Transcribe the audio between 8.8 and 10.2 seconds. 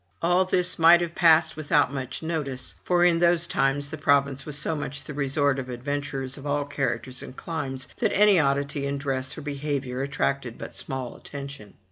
in dress or behavior at